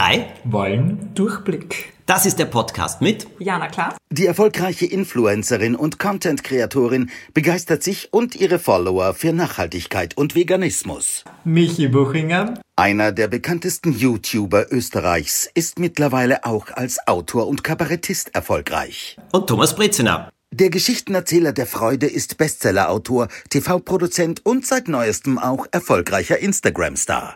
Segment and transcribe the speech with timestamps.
[0.00, 1.92] drei wollen Durchblick.
[2.06, 3.96] Das ist der Podcast mit Jana Klar.
[4.10, 11.24] Die erfolgreiche Influencerin und Content-Kreatorin begeistert sich und ihre Follower für Nachhaltigkeit und Veganismus.
[11.44, 12.54] Michi Buchinger.
[12.76, 19.18] Einer der bekanntesten YouTuber Österreichs ist mittlerweile auch als Autor und Kabarettist erfolgreich.
[19.32, 20.30] Und Thomas Brezina.
[20.50, 27.34] Der Geschichtenerzähler der Freude ist Bestsellerautor, TV-Produzent und seit neuestem auch erfolgreicher Instagram-Star.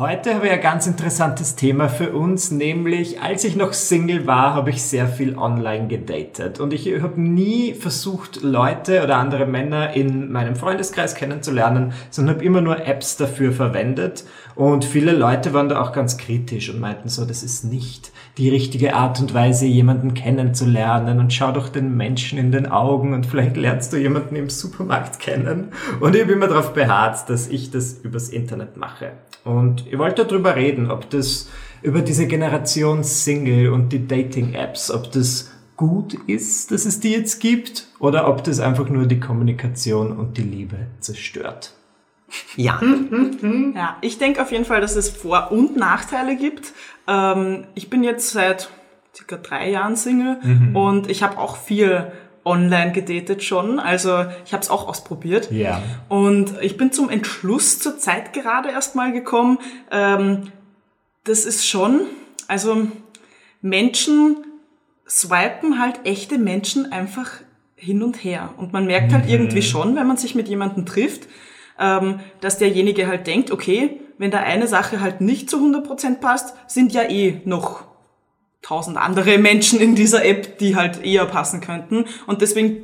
[0.00, 4.54] Heute habe ich ein ganz interessantes Thema für uns, nämlich als ich noch Single war,
[4.54, 6.58] habe ich sehr viel online gedatet.
[6.58, 12.44] Und ich habe nie versucht, Leute oder andere Männer in meinem Freundeskreis kennenzulernen, sondern habe
[12.46, 14.24] immer nur Apps dafür verwendet.
[14.54, 18.48] Und viele Leute waren da auch ganz kritisch und meinten so, das ist nicht die
[18.48, 23.26] richtige Art und Weise, jemanden kennenzulernen und schau doch den Menschen in den Augen und
[23.26, 25.68] vielleicht lernst du jemanden im Supermarkt kennen.
[26.00, 29.12] Und ich habe immer darauf beharrt, dass ich das übers Internet mache.
[29.44, 31.50] Und ich wollte darüber reden, ob das
[31.82, 37.40] über diese Generation Single und die Dating-Apps, ob das gut ist, dass es die jetzt
[37.40, 41.74] gibt, oder ob das einfach nur die Kommunikation und die Liebe zerstört.
[42.56, 42.80] Ja.
[43.74, 46.72] ja, ich denke auf jeden Fall, dass es Vor- und Nachteile gibt.
[47.08, 48.70] Ähm, ich bin jetzt seit
[49.14, 50.76] circa drei Jahren Single mhm.
[50.76, 52.12] und ich habe auch viel
[52.44, 53.78] online gedatet schon.
[53.78, 55.50] Also ich habe es auch ausprobiert.
[55.50, 55.82] Ja.
[56.08, 59.58] Und ich bin zum Entschluss zur Zeit gerade erst mal gekommen.
[59.90, 60.52] Ähm,
[61.24, 62.02] das ist schon,
[62.48, 62.88] also
[63.60, 64.36] Menschen
[65.08, 67.30] swipen halt echte Menschen einfach
[67.76, 68.54] hin und her.
[68.56, 69.30] Und man merkt halt mhm.
[69.30, 71.28] irgendwie schon, wenn man sich mit jemandem trifft,
[71.80, 76.54] ähm, dass derjenige halt denkt, okay, wenn da eine Sache halt nicht zu 100% passt,
[76.66, 77.84] sind ja eh noch
[78.62, 82.04] tausend andere Menschen in dieser App, die halt eher passen könnten.
[82.26, 82.82] Und deswegen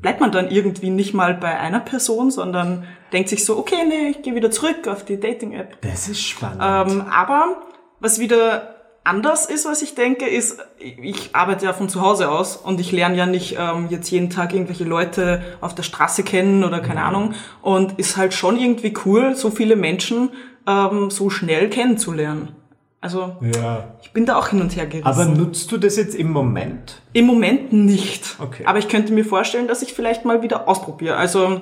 [0.00, 4.08] bleibt man dann irgendwie nicht mal bei einer Person, sondern denkt sich so, okay, nee,
[4.10, 5.80] ich gehe wieder zurück auf die Dating-App.
[5.82, 6.62] Das ist spannend.
[6.62, 7.62] Ähm, aber
[8.00, 12.56] was wieder anders ist, was ich denke, ist, ich arbeite ja von zu Hause aus
[12.56, 16.64] und ich lerne ja nicht ähm, jetzt jeden Tag irgendwelche Leute auf der Straße kennen
[16.64, 17.06] oder keine mhm.
[17.06, 17.34] Ahnung.
[17.62, 20.30] Und ist halt schon irgendwie cool, so viele Menschen
[20.66, 22.54] ähm, so schnell kennenzulernen.
[23.00, 23.94] Also ja.
[24.02, 25.06] ich bin da auch hin und her gerissen.
[25.06, 27.00] Aber nutzt du das jetzt im Moment?
[27.12, 28.36] Im Moment nicht.
[28.40, 28.64] Okay.
[28.66, 31.16] Aber ich könnte mir vorstellen, dass ich vielleicht mal wieder ausprobiere.
[31.16, 31.60] Also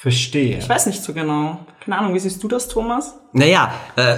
[0.00, 0.56] Verstehe.
[0.56, 1.66] Ich weiß nicht so genau.
[1.78, 3.16] Keine Ahnung, wie siehst du das, Thomas?
[3.34, 4.16] Naja, äh,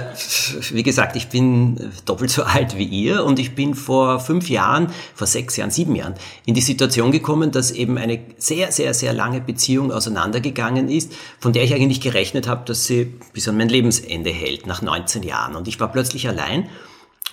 [0.71, 4.93] wie gesagt, ich bin doppelt so alt wie ihr und ich bin vor fünf Jahren,
[5.13, 6.13] vor sechs Jahren, sieben Jahren
[6.45, 11.51] in die Situation gekommen, dass eben eine sehr, sehr, sehr lange Beziehung auseinandergegangen ist, von
[11.51, 15.57] der ich eigentlich gerechnet habe, dass sie bis an mein Lebensende hält, nach 19 Jahren.
[15.57, 16.69] Und ich war plötzlich allein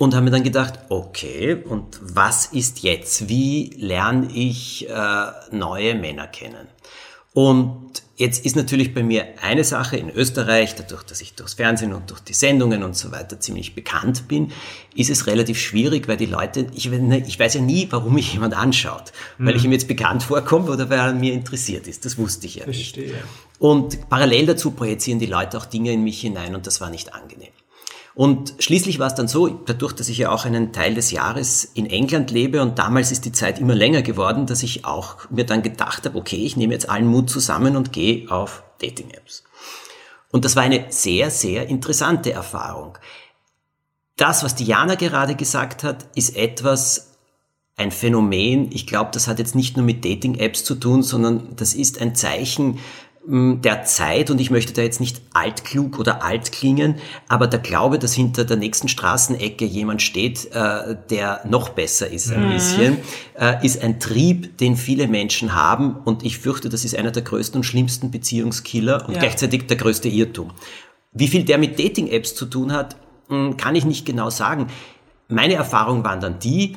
[0.01, 3.29] und habe mir dann gedacht, okay, und was ist jetzt?
[3.29, 6.67] Wie lerne ich äh, neue Männer kennen?
[7.33, 11.93] Und jetzt ist natürlich bei mir eine Sache in Österreich, dadurch, dass ich durchs Fernsehen
[11.93, 14.51] und durch die Sendungen und so weiter ziemlich bekannt bin,
[14.97, 18.55] ist es relativ schwierig, weil die Leute, ich, ich weiß ja nie, warum mich jemand
[18.55, 19.13] anschaut.
[19.39, 19.47] Mhm.
[19.47, 22.05] Weil ich ihm jetzt bekannt vorkomme oder weil er an mir interessiert ist.
[22.05, 23.13] Das wusste ich ja Verstehe.
[23.13, 23.25] nicht.
[23.61, 27.15] Und parallel dazu projizieren die Leute auch Dinge in mich hinein und das war nicht
[27.15, 27.53] angenehm.
[28.15, 31.65] Und schließlich war es dann so, dadurch, dass ich ja auch einen Teil des Jahres
[31.65, 35.47] in England lebe und damals ist die Zeit immer länger geworden, dass ich auch mir
[35.47, 39.45] dann gedacht habe, okay, ich nehme jetzt allen Mut zusammen und gehe auf Dating-Apps.
[40.33, 42.99] Und das war eine sehr, sehr interessante Erfahrung.
[44.17, 47.11] Das, was Diana gerade gesagt hat, ist etwas,
[47.81, 48.71] ein Phänomen.
[48.73, 52.15] Ich glaube, das hat jetzt nicht nur mit Dating-Apps zu tun, sondern das ist ein
[52.15, 52.79] Zeichen
[53.31, 56.97] der Zeit und ich möchte da jetzt nicht altklug oder alt klingen,
[57.29, 62.33] aber der Glaube, dass hinter der nächsten Straßenecke jemand steht, äh, der noch besser ist
[62.33, 62.53] ein mhm.
[62.53, 62.97] bisschen,
[63.39, 67.23] äh, ist ein Trieb, den viele Menschen haben und ich fürchte, das ist einer der
[67.23, 69.21] größten und schlimmsten Beziehungskiller und ja.
[69.21, 70.51] gleichzeitig der größte Irrtum.
[71.13, 72.97] Wie viel der mit Dating-Apps zu tun hat,
[73.57, 74.67] kann ich nicht genau sagen.
[75.29, 76.77] Meine Erfahrungen waren dann die,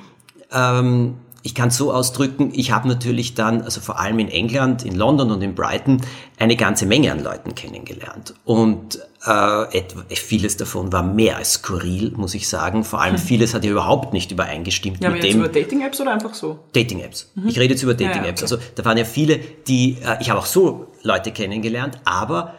[0.52, 1.16] ähm,
[1.46, 4.96] ich kann es so ausdrücken, ich habe natürlich dann, also vor allem in England, in
[4.96, 6.02] London und in Brighton,
[6.40, 8.34] eine ganze Menge an Leuten kennengelernt.
[8.46, 12.86] Und äh, vieles davon war mehr als skurril, muss ich sagen.
[12.86, 15.40] Vor allem vieles hat ja überhaupt nicht übereingestimmt ja, mit dem.
[15.40, 16.60] über Dating-Apps oder einfach so?
[16.72, 17.32] Dating-Apps.
[17.36, 17.48] Mhm.
[17.50, 18.42] Ich rede jetzt über Dating-Apps.
[18.42, 18.56] Ja, okay.
[18.56, 19.38] Also da waren ja viele,
[19.68, 22.54] die, äh, ich habe auch so Leute kennengelernt, aber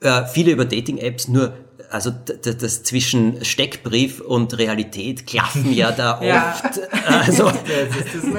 [0.00, 1.54] äh, viele über Dating-Apps nur
[1.90, 6.80] also das zwischen Steckbrief und Realität klaffen ja da oft.
[7.06, 7.50] Also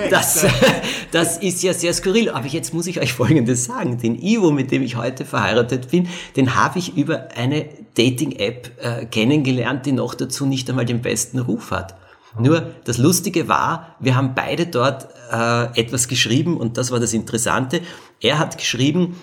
[0.10, 0.46] das,
[1.12, 2.30] das ist ja sehr skurril.
[2.30, 3.98] Aber jetzt muss ich euch Folgendes sagen.
[3.98, 7.66] Den Ivo, mit dem ich heute verheiratet bin, den habe ich über eine
[7.96, 11.96] Dating-App äh, kennengelernt, die noch dazu nicht einmal den besten Ruf hat.
[12.40, 17.14] Nur das Lustige war, wir haben beide dort äh, etwas geschrieben und das war das
[17.14, 17.82] Interessante.
[18.22, 19.16] Er hat geschrieben,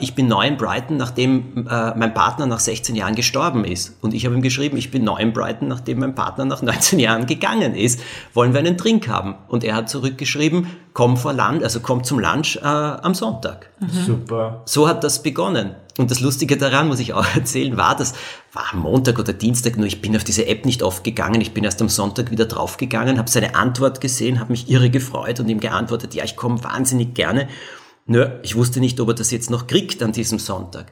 [0.00, 3.96] ich bin neu in Brighton, nachdem äh, mein Partner nach 16 Jahren gestorben ist.
[4.02, 7.00] Und ich habe ihm geschrieben, ich bin neu in Brighton, nachdem mein Partner nach 19
[7.00, 8.00] Jahren gegangen ist.
[8.34, 9.34] Wollen wir einen Drink haben?
[9.48, 13.70] Und er hat zurückgeschrieben, komm vor Land, also komm zum Lunch äh, am Sonntag.
[13.80, 14.04] Mhm.
[14.06, 14.62] Super.
[14.64, 15.74] So hat das begonnen.
[15.98, 18.14] Und das Lustige daran, muss ich auch erzählen, war, das
[18.52, 21.40] war Montag oder Dienstag, nur ich bin auf diese App nicht oft gegangen.
[21.40, 25.40] Ich bin erst am Sonntag wieder draufgegangen, habe seine Antwort gesehen, habe mich irre gefreut
[25.40, 27.48] und ihm geantwortet, ja, ich komme wahnsinnig gerne.
[28.08, 30.86] Nö, ich wusste nicht, ob er das jetzt noch kriegt an diesem Sonntag.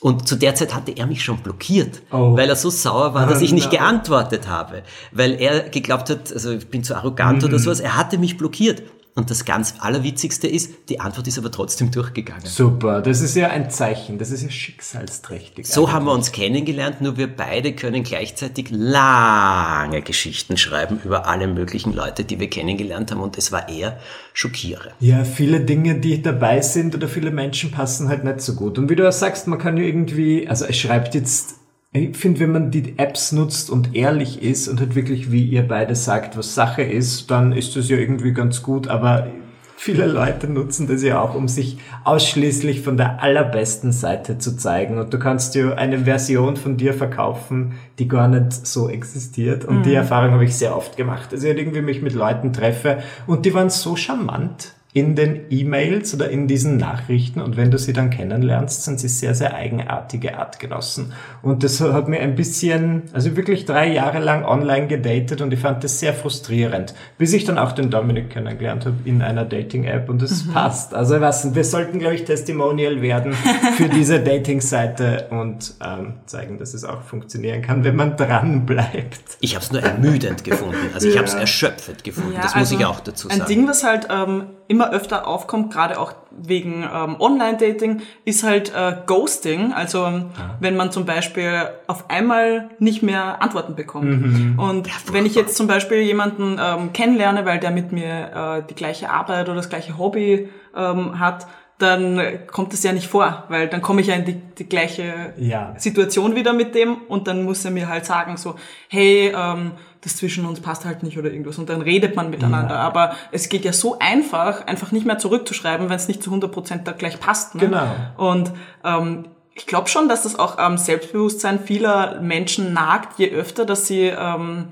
[0.00, 2.36] Und zu der Zeit hatte er mich schon blockiert, Oh.
[2.36, 4.84] weil er so sauer war, dass ich nicht geantwortet habe.
[5.10, 7.48] Weil er geglaubt hat, also ich bin zu arrogant Mhm.
[7.48, 8.82] oder sowas, er hatte mich blockiert.
[9.14, 12.46] Und das ganz Allerwitzigste ist, die Antwort ist aber trotzdem durchgegangen.
[12.46, 15.66] Super, das ist ja ein Zeichen, das ist ja schicksalsträchtig.
[15.66, 21.48] So haben wir uns kennengelernt, nur wir beide können gleichzeitig lange Geschichten schreiben über alle
[21.48, 23.20] möglichen Leute, die wir kennengelernt haben.
[23.20, 23.98] Und es war eher
[24.34, 24.94] schockierend.
[25.00, 28.78] Ja, viele Dinge, die dabei sind oder viele Menschen passen halt nicht so gut.
[28.78, 31.57] Und wie du ja sagst, man kann ja irgendwie, also es schreibt jetzt,
[31.92, 35.66] ich finde, wenn man die Apps nutzt und ehrlich ist und halt wirklich, wie ihr
[35.66, 39.28] beide sagt, was Sache ist, dann ist das ja irgendwie ganz gut, aber
[39.76, 44.98] viele Leute nutzen das ja auch, um sich ausschließlich von der allerbesten Seite zu zeigen.
[44.98, 49.64] Und du kannst ja eine Version von dir verkaufen, die gar nicht so existiert.
[49.64, 51.32] Und die Erfahrung habe ich sehr oft gemacht.
[51.32, 56.14] Also ich irgendwie mich mit Leuten treffe und die waren so charmant in den E-Mails
[56.14, 60.38] oder in diesen Nachrichten und wenn du sie dann kennenlernst, sind sie sehr, sehr eigenartige
[60.38, 61.12] Artgenossen.
[61.42, 65.60] Und das hat mir ein bisschen, also wirklich drei Jahre lang online gedatet und ich
[65.60, 70.08] fand das sehr frustrierend, bis ich dann auch den Dominik kennengelernt habe in einer Dating-App
[70.08, 70.94] und es passt.
[70.94, 73.34] Also nicht, wir sollten, glaube ich, Testimonial werden
[73.76, 79.20] für diese Dating-Seite und ähm, zeigen, dass es auch funktionieren kann, wenn man dran bleibt.
[79.40, 80.76] Ich habe es nur ermüdend gefunden.
[80.94, 81.20] Also ich Ja.
[81.20, 82.32] habe es erschöpfend gefunden.
[82.32, 83.48] Ja, das muss also ich auch dazu Ein sagen.
[83.48, 88.96] Ding, was halt ähm, immer öfter aufkommt, gerade auch wegen ähm, Online-Dating, ist halt äh,
[89.06, 89.72] Ghosting.
[89.72, 90.26] Also ähm,
[90.60, 94.58] wenn man zum Beispiel auf einmal nicht mehr Antworten bekommt.
[94.58, 98.74] Und wenn ich jetzt zum Beispiel jemanden ähm, kennenlerne, weil der mit mir äh, die
[98.74, 101.46] gleiche Arbeit oder das gleiche Hobby ähm, hat,
[101.78, 102.20] dann
[102.50, 105.74] kommt es ja nicht vor, weil dann komme ich ja in die, die gleiche Ja.
[105.76, 108.56] Situation wieder mit dem und dann muss er mir halt sagen so,
[108.88, 109.72] hey, ähm,
[110.02, 112.76] das zwischen uns passt halt nicht oder irgendwas und dann redet man miteinander.
[112.76, 112.80] Ja.
[112.80, 116.84] Aber es geht ja so einfach, einfach nicht mehr zurückzuschreiben, wenn es nicht zu 100%
[116.84, 117.54] da gleich passt.
[117.54, 117.62] Ne?
[117.62, 117.86] Genau.
[118.16, 118.52] Und
[118.84, 123.86] ähm, ich glaube schon, dass das auch am Selbstbewusstsein vieler Menschen nagt, je öfter, dass
[123.86, 124.68] sie ähm,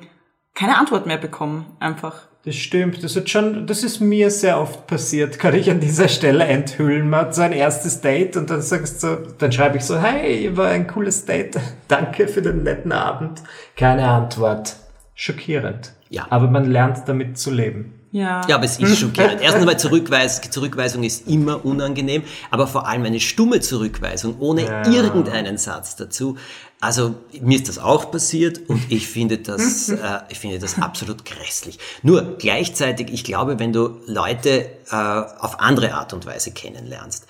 [0.55, 2.29] keine Antwort mehr bekommen, einfach.
[2.45, 6.07] Das stimmt, das hat schon, das ist mir sehr oft passiert, kann ich an dieser
[6.07, 7.11] Stelle enthüllen.
[7.11, 10.57] Man hat so ein erstes Date und dann sagst du, dann schreibe ich so, hey,
[10.57, 11.59] war ein cooles Date,
[11.89, 13.43] danke für den netten Abend.
[13.75, 14.77] Keine Antwort.
[15.19, 15.93] Schockierend.
[16.11, 16.27] Ja.
[16.31, 17.95] Aber man lernt damit zu leben.
[18.13, 18.43] Ja.
[18.49, 19.41] Ja, aber es ist schockierend.
[19.41, 24.87] Erstens einmal Zurückweis Zurückweisung ist immer unangenehm, aber vor allem eine stumme Zurückweisung ohne Ja.
[24.87, 26.37] irgendeinen Satz dazu.
[26.81, 29.97] Also mir ist das auch passiert und ich finde das, äh,
[30.29, 31.79] ich finde das absolut grässlich.
[32.03, 37.27] Nur gleichzeitig, ich glaube, wenn du Leute äh, auf andere Art und Weise kennenlernst,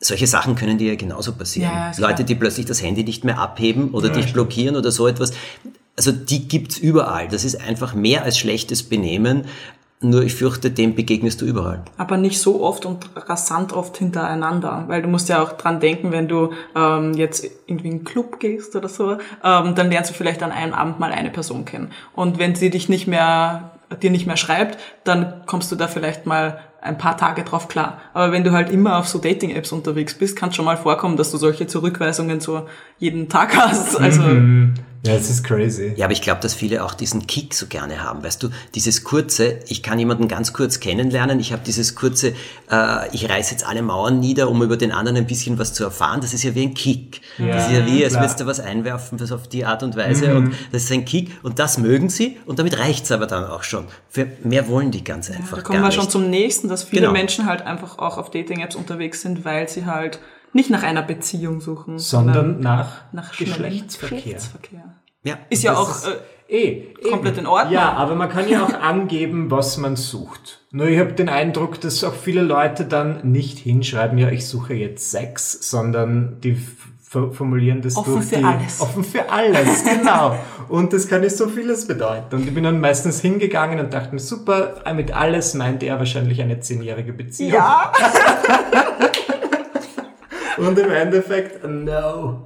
[0.00, 1.72] solche Sachen können dir ja genauso passieren.
[1.72, 5.08] Ja, ja, Leute, die plötzlich das Handy nicht mehr abheben oder dich blockieren oder so
[5.08, 5.32] etwas.
[5.98, 7.26] Also die gibt's überall.
[7.26, 9.46] Das ist einfach mehr als schlechtes Benehmen.
[10.00, 11.82] Nur ich fürchte, dem begegnest du überall.
[11.96, 16.12] aber nicht so oft und rasant oft hintereinander, weil du musst ja auch dran denken,
[16.12, 20.14] wenn du ähm, jetzt irgendwie in einen Club gehst oder so, ähm, dann lernst du
[20.14, 21.90] vielleicht an einem Abend mal eine Person kennen.
[22.14, 26.26] Und wenn sie dich nicht mehr, dir nicht mehr schreibt, dann kommst du da vielleicht
[26.26, 28.00] mal ein paar Tage drauf klar.
[28.14, 31.16] Aber wenn du halt immer auf so Dating-Apps unterwegs bist, kann es schon mal vorkommen,
[31.16, 32.68] dass du solche Zurückweisungen so
[32.98, 33.98] jeden Tag hast.
[33.98, 34.22] Also
[35.06, 35.92] Ja, es ist crazy.
[35.96, 38.24] Ja, aber ich glaube, dass viele auch diesen Kick so gerne haben.
[38.24, 42.34] Weißt du, dieses kurze, ich kann jemanden ganz kurz kennenlernen, ich habe dieses kurze,
[42.70, 45.84] äh, ich reiß jetzt alle Mauern nieder, um über den anderen ein bisschen was zu
[45.84, 46.20] erfahren.
[46.20, 47.20] Das ist ja wie ein Kick.
[47.38, 50.34] das ist ja wie, als würdest du was einwerfen, was auf die Art und Weise.
[50.34, 51.30] Und das ist ein Kick.
[51.44, 52.36] Und das mögen sie.
[52.44, 53.84] Und damit reicht's aber dann auch schon.
[54.10, 56.10] Für mehr wollen die ganz einfach Da kommen gar wir schon nicht.
[56.12, 57.12] zum nächsten, dass viele Genau.
[57.12, 60.18] Menschen halt einfach auch auf Dating-Apps unterwegs sind, weil sie halt
[60.52, 64.18] nicht nach einer Beziehung suchen, Sondern nach, nach Geschlechtsverkehr.
[64.18, 64.94] Geschlechtsverkehr.
[65.22, 65.38] ja.
[65.50, 65.90] Ist ja auch
[66.48, 67.40] äh, eh, komplett eben.
[67.40, 67.72] in Ordnung.
[67.72, 70.60] Ja, aber man kann ja auch angeben, was man sucht.
[70.70, 74.74] Nur ich habe den Eindruck, dass auch viele Leute dann nicht hinschreiben, ja, ich suche
[74.74, 76.56] jetzt Sex, sondern die
[77.08, 78.80] formulieren das Offen durch für die, alles.
[78.80, 80.38] Offen für alles, genau.
[80.68, 82.36] Und das kann ja so vieles bedeuten.
[82.36, 86.42] Und ich bin dann meistens hingegangen und dachte mir, super, mit alles meint er wahrscheinlich
[86.42, 87.54] eine zehnjährige Beziehung.
[87.54, 87.92] ja.
[90.58, 92.42] Und im Endeffekt, no.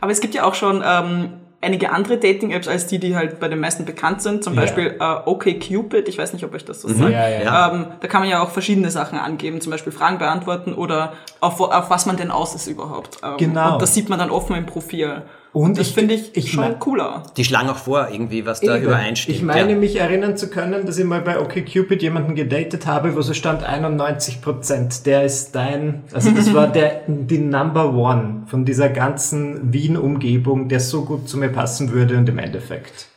[0.00, 3.48] Aber es gibt ja auch schon ähm, einige andere Dating-Apps als die, die halt bei
[3.48, 4.42] den meisten bekannt sind.
[4.42, 4.62] Zum Ja.
[4.62, 7.00] Beispiel äh, OkCupid, ich weiß nicht, ob euch das so sagt.
[7.00, 7.10] Mhm.
[7.12, 7.72] Ja, ja.
[7.72, 11.60] Ähm, da kann man ja auch verschiedene Sachen angeben, zum Beispiel Fragen beantworten oder auf,
[11.60, 13.18] auf was man denn aus ist überhaupt.
[13.22, 13.74] Ähm, Genau.
[13.74, 15.22] Und das sieht man dann offen im Profil.
[15.52, 17.24] Und das ich- finde ich, ich schon cooler.
[17.36, 18.86] Die schlagen auch vor, irgendwie, was da Eben.
[18.86, 19.36] übereinstimmt.
[19.36, 19.78] Ich meine, ja.
[19.78, 23.62] mich erinnern zu können, dass ich mal bei OkCupid jemanden gedatet habe, wo so stand
[23.62, 25.04] 91 Prozent.
[25.04, 30.80] Der ist dein, also das war der, die Number One von dieser ganzen Wien-Umgebung, der
[30.80, 33.08] so gut zu mir passen würde und im Endeffekt.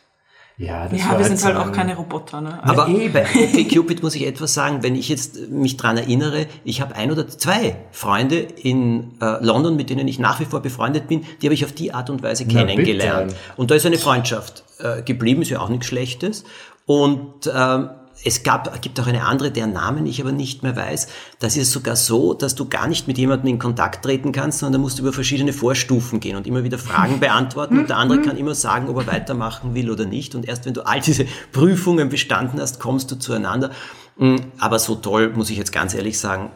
[0.58, 2.58] Ja, das Ja, wir sind halt auch ein- keine Roboter, ne?
[2.62, 3.12] Aber eben.
[3.12, 7.10] bei OkCupid muss ich etwas sagen, wenn ich jetzt mich dran erinnere, ich habe ein
[7.10, 11.46] oder zwei Freunde in äh, London, mit denen ich nach wie vor befreundet bin, die
[11.46, 13.34] habe ich auf die Art und Weise kennengelernt.
[13.56, 16.44] Und da ist eine Freundschaft äh, geblieben, ist ja auch nichts Schlechtes.
[16.86, 17.90] Und ähm,
[18.24, 21.08] es gab, gibt auch eine andere, deren Namen ich aber nicht mehr weiß.
[21.38, 24.80] Das ist sogar so, dass du gar nicht mit jemandem in Kontakt treten kannst, sondern
[24.80, 27.78] da musst du über verschiedene Vorstufen gehen und immer wieder Fragen beantworten.
[27.78, 30.34] Und der andere kann immer sagen, ob er weitermachen will oder nicht.
[30.34, 33.70] Und erst wenn du all diese Prüfungen bestanden hast, kommst du zueinander.
[34.16, 36.50] Mm, Aber so toll, muss ich jetzt ganz ehrlich sagen,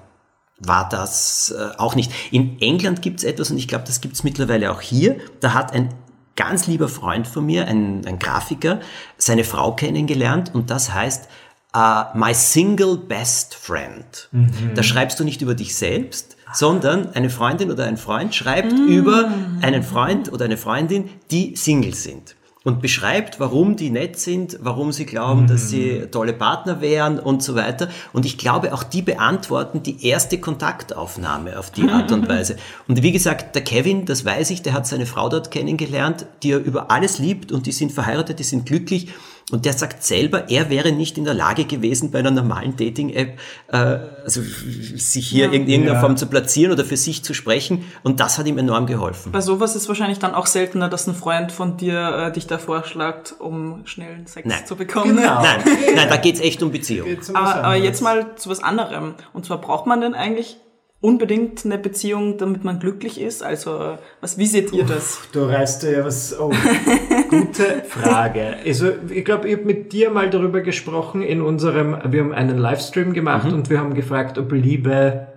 [0.59, 2.12] war das äh, auch nicht.
[2.31, 5.17] In England gibt es etwas, und ich glaube, das gibt es mittlerweile auch hier.
[5.40, 5.95] Da hat ein
[6.37, 8.81] ganz lieber Freund von mir, ein, ein Grafiker,
[9.19, 11.29] seine Frau kennengelernt und das heißt
[11.74, 14.28] äh, My Single Best Friend.
[14.74, 19.30] Da schreibst du nicht über dich selbst, sondern eine Freundin oder ein Freund schreibt über
[19.60, 22.36] einen Freund oder eine Freundin, die Single sind.
[22.62, 27.42] Und beschreibt, warum die nett sind, warum sie glauben, dass sie tolle Partner wären und
[27.42, 27.88] so weiter.
[28.12, 32.56] Und ich glaube, auch die beantworten die erste Kontaktaufnahme auf die Art und Weise.
[32.86, 36.50] Und wie gesagt, der Kevin, das weiß ich, der hat seine Frau dort kennengelernt, die
[36.50, 39.08] er über alles liebt und die sind verheiratet, die sind glücklich.
[39.50, 43.38] Und der sagt selber, er wäre nicht in der Lage gewesen, bei einer normalen Dating-App
[43.69, 43.76] äh,
[44.25, 44.42] also
[44.97, 46.00] sich hier in irgendeiner Ja.
[46.00, 47.85] Form zu platzieren oder für sich zu sprechen.
[48.02, 49.33] Und das hat ihm enorm geholfen.
[49.33, 52.59] Bei sowas ist wahrscheinlich dann auch seltener, dass ein Freund von dir äh, dich da
[52.59, 54.66] vorschlägt, um schnellen Sex Nein.
[54.66, 55.16] zu bekommen.
[55.16, 55.42] Genau.
[55.42, 55.61] Nein,
[55.95, 57.09] nein, da geht's echt um Beziehung.
[57.28, 59.14] Um Aber, aber jetzt mal zu was anderem.
[59.33, 60.57] Und zwar braucht man denn eigentlich
[61.00, 63.42] unbedingt eine Beziehung, damit man glücklich ist?
[63.42, 65.19] Also, was, wie seht ihr das?
[65.33, 66.38] Du reißt ja was.
[66.38, 66.52] Oh,
[67.30, 68.56] gute Frage.
[68.66, 71.96] Also, ich glaube, ich habe mit dir mal darüber gesprochen in unserem.
[72.12, 73.54] Wir haben einen Livestream gemacht Mhm.
[73.54, 75.28] und wir haben gefragt, ob Liebe.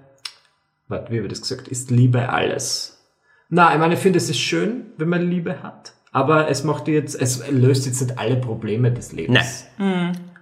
[0.88, 1.68] Warte, wie haben wir das gesagt?
[1.70, 3.02] Ist Liebe alles?
[3.50, 5.94] Na, ich meine, ich finde, es ist schön, wenn man Liebe hat.
[6.12, 9.66] Aber es macht jetzt, es löst jetzt nicht alle Probleme des Lebens.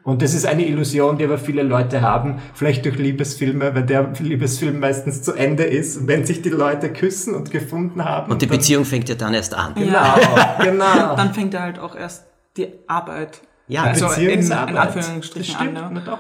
[0.04, 4.12] Und das ist eine Illusion, die aber viele Leute haben, vielleicht durch Liebesfilme, weil der
[4.20, 8.32] Liebesfilm meistens zu Ende ist, wenn sich die Leute küssen und gefunden haben.
[8.32, 9.76] Und die Beziehung fängt ja dann erst an.
[9.76, 10.16] Genau,
[10.64, 11.16] genau.
[11.16, 12.26] Dann fängt er halt auch erst
[12.58, 13.42] die Arbeit.
[13.68, 14.76] Ja, also in, in Beziehungsarbeit.
[14.96, 15.68] Anführungsstrichen Das an.
[15.76, 16.02] stimmt, Ne?
[16.06, 16.20] na doch.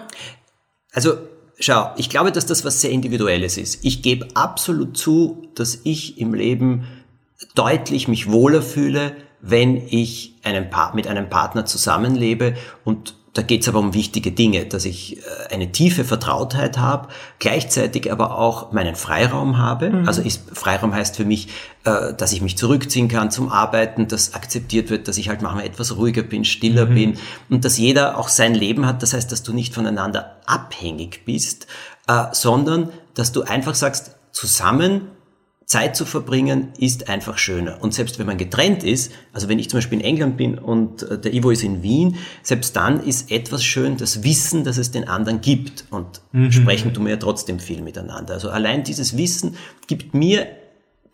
[0.93, 1.13] Also,
[1.59, 3.83] schau, ich glaube, dass das was sehr Individuelles ist.
[3.83, 6.85] Ich gebe absolut zu, dass ich im Leben
[7.55, 13.61] deutlich mich wohler fühle, wenn ich einen pa mit einem Partner zusammenlebe und da geht
[13.61, 15.21] es aber um wichtige Dinge, dass ich äh,
[15.53, 17.07] eine tiefe Vertrautheit habe,
[17.39, 20.03] gleichzeitig aber auch meinen Freiraum habe.
[20.05, 21.47] Also ist, Freiraum heißt für mich,
[21.85, 25.65] äh, dass ich mich zurückziehen kann zum Arbeiten, dass akzeptiert wird, dass ich halt manchmal
[25.65, 27.17] etwas ruhiger bin, stiller bin
[27.49, 29.01] und dass jeder auch sein Leben hat.
[29.01, 31.67] Das heißt, dass du nicht voneinander abhängig bist,
[32.07, 35.07] äh, sondern dass du einfach sagst, zusammen
[35.71, 37.77] Zeit zu verbringen ist einfach schöner.
[37.79, 41.03] Und selbst wenn man getrennt ist, also wenn ich zum Beispiel in England bin und
[41.03, 44.91] äh, der Ivo ist in Wien, selbst dann ist etwas schön, das Wissen, dass es
[44.91, 45.85] den anderen gibt.
[45.89, 46.19] Und
[46.51, 48.33] sprechen tun wir ja trotzdem viel miteinander.
[48.33, 49.55] Also allein dieses Wissen
[49.87, 50.45] gibt mir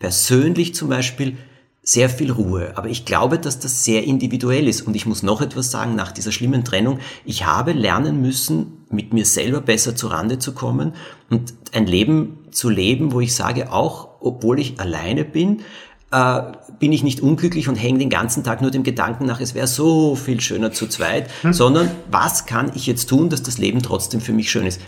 [0.00, 1.36] persönlich zum Beispiel
[1.84, 2.72] sehr viel Ruhe.
[2.74, 4.82] Aber ich glaube, dass das sehr individuell ist.
[4.82, 9.12] Und ich muss noch etwas sagen, nach dieser schlimmen Trennung, ich habe lernen müssen, mit
[9.12, 10.94] mir selber besser zurande zu kommen
[11.30, 15.62] und ein Leben zu leben, wo ich sage, auch obwohl ich alleine bin,
[16.10, 16.40] äh,
[16.78, 19.66] bin ich nicht unglücklich und hänge den ganzen Tag nur dem Gedanken nach, es wäre
[19.66, 24.20] so viel schöner zu zweit, sondern was kann ich jetzt tun, dass das Leben trotzdem
[24.20, 24.80] für mich schön ist?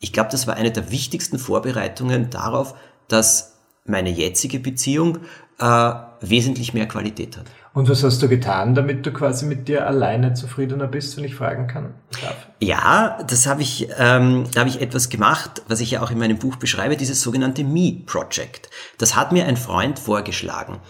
[0.00, 2.74] Ich glaube, das war eine der wichtigsten Vorbereitungen darauf,
[3.08, 5.18] dass meine jetzige Beziehung
[5.58, 7.46] äh, wesentlich mehr Qualität hat.
[7.74, 11.34] Und was hast du getan, damit du quasi mit dir alleine zufriedener bist, wenn ich
[11.34, 11.94] fragen kann?
[12.20, 12.36] Darf?
[12.60, 16.18] Ja, das habe ich, ähm, da habe ich etwas gemacht, was ich ja auch in
[16.18, 18.68] meinem Buch beschreibe, dieses sogenannte Me Project.
[18.98, 20.80] Das hat mir ein Freund vorgeschlagen,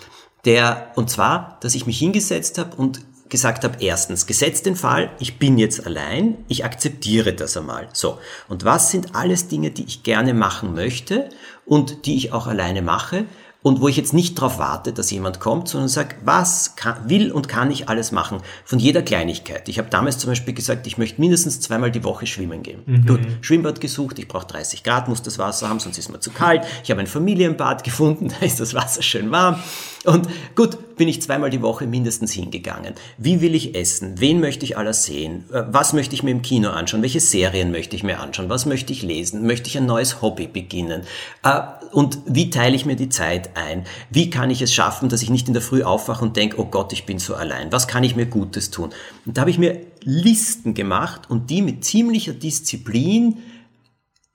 [0.44, 5.10] der, und zwar, dass ich mich hingesetzt habe und gesagt habe, erstens, gesetzt den Fall,
[5.18, 7.88] ich bin jetzt allein, ich akzeptiere das einmal.
[7.94, 8.18] So.
[8.48, 11.30] Und was sind alles Dinge, die ich gerne machen möchte
[11.64, 13.24] und die ich auch alleine mache?
[13.62, 17.30] Und wo ich jetzt nicht darauf warte, dass jemand kommt, sondern sage, was kann, will
[17.30, 19.68] und kann ich alles machen, von jeder Kleinigkeit.
[19.68, 22.82] Ich habe damals zum Beispiel gesagt, ich möchte mindestens zweimal die Woche schwimmen gehen.
[22.86, 23.06] Mhm.
[23.06, 26.30] Gut, Schwimmbad gesucht, ich brauche 30 Grad, muss das Wasser haben, sonst ist mir zu
[26.30, 26.62] kalt.
[26.82, 29.62] Ich habe ein Familienbad gefunden, da ist das Wasser schön warm.
[30.04, 32.94] Und gut, bin ich zweimal die Woche mindestens hingegangen.
[33.18, 34.20] Wie will ich essen?
[34.20, 35.44] Wen möchte ich alles sehen?
[35.52, 37.02] Äh, was möchte ich mir im Kino anschauen?
[37.02, 38.48] Welche Serien möchte ich mir anschauen?
[38.48, 39.46] Was möchte ich lesen?
[39.46, 41.02] Möchte ich ein neues Hobby beginnen?
[41.44, 41.60] Äh,
[41.92, 43.84] und wie teile ich mir die Zeit ein?
[44.10, 46.64] Wie kann ich es schaffen, dass ich nicht in der Früh aufwache und denke, oh
[46.64, 47.70] Gott, ich bin so allein.
[47.70, 48.90] Was kann ich mir Gutes tun?
[49.24, 53.38] Und da habe ich mir Listen gemacht und die mit ziemlicher Disziplin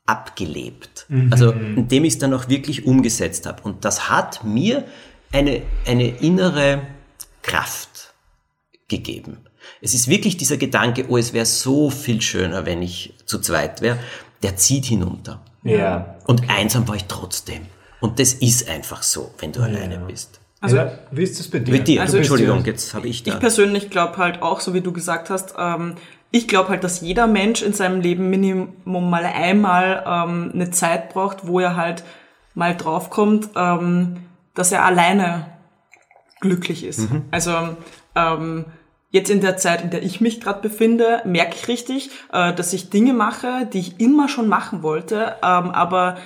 [0.05, 1.05] abgelebt.
[1.09, 1.27] Mhm.
[1.31, 3.63] Also indem ich es dann auch wirklich umgesetzt habe.
[3.63, 4.85] Und das hat mir
[5.31, 6.81] eine, eine innere
[7.41, 8.13] Kraft
[8.87, 9.37] gegeben.
[9.81, 13.81] Es ist wirklich dieser Gedanke, oh, es wäre so viel schöner, wenn ich zu zweit
[13.81, 13.99] wäre,
[14.43, 15.41] der zieht hinunter.
[15.63, 16.15] Ja.
[16.25, 17.65] Und einsam war ich trotzdem.
[17.99, 19.65] Und das ist einfach so, wenn du ja.
[19.65, 20.39] alleine bist.
[20.59, 21.71] Also, ja, wie ist das bei dir?
[21.71, 22.01] Mit dir.
[22.01, 23.33] Also, Entschuldigung, jetzt habe ich da.
[23.33, 25.95] Ich persönlich glaube halt auch, so wie du gesagt hast, ähm,
[26.31, 31.13] ich glaube halt, dass jeder Mensch in seinem Leben Minimum mal einmal ähm, eine Zeit
[31.13, 32.03] braucht, wo er halt
[32.55, 34.17] mal draufkommt, ähm,
[34.57, 35.45] dass er alleine
[36.39, 37.11] glücklich ist.
[37.11, 37.25] Mhm.
[37.31, 37.51] Also
[38.15, 38.65] ähm,
[39.11, 42.73] jetzt in der Zeit, in der ich mich gerade befinde, merke ich richtig, äh, dass
[42.73, 46.17] ich Dinge mache, die ich immer schon machen wollte, ähm, aber